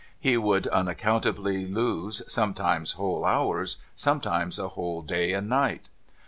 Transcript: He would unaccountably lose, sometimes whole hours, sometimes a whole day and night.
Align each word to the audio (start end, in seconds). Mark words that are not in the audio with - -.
He 0.19 0.35
would 0.35 0.65
unaccountably 0.65 1.67
lose, 1.67 2.23
sometimes 2.27 2.93
whole 2.93 3.23
hours, 3.23 3.77
sometimes 3.95 4.57
a 4.57 4.69
whole 4.69 5.03
day 5.03 5.31
and 5.31 5.47
night. 5.47 5.89